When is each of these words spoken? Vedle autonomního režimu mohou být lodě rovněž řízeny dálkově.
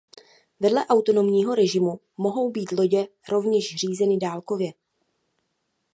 Vedle 0.59 0.85
autonomního 0.89 1.55
režimu 1.55 1.99
mohou 2.17 2.51
být 2.51 2.71
lodě 2.71 3.07
rovněž 3.29 3.75
řízeny 3.75 4.17
dálkově. 4.17 4.71